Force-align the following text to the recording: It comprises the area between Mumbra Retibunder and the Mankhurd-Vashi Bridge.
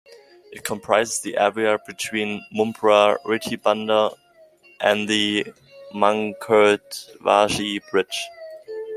It 0.51 0.63
comprises 0.63 1.19
the 1.19 1.37
area 1.37 1.77
between 1.85 2.43
Mumbra 2.51 3.19
Retibunder 3.23 4.17
and 4.79 5.07
the 5.07 5.45
Mankhurd-Vashi 5.93 7.81
Bridge. 7.91 8.27